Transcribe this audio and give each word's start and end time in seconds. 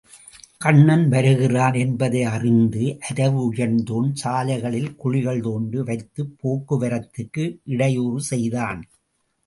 கண்ணன் 0.57 1.03
வருகிறான் 1.07 1.73
என்பதை 1.73 2.21
அறிந்து 2.29 2.85
அரவு 3.09 3.41
உயர்த்தோன் 3.51 4.09
சாலைகளில் 4.13 4.95
குழிகள் 4.95 5.41
தோண்டி 5.41 5.81
வைத்துப் 5.83 6.35
போக்கு 6.41 6.77
வரத்துக்கு 6.81 7.45
இடையூறு 7.67 8.21
செய்தான். 8.31 8.81